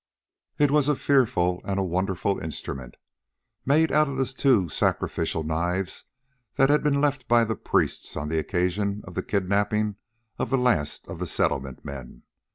[0.57, 2.97] It was a fearful and a wonderful instrument,
[3.67, 6.05] made out of the two sacrificial knives
[6.55, 9.97] that had been left by the priests on the occasion of the kidnapping
[10.39, 12.23] of the last of the Settlement men.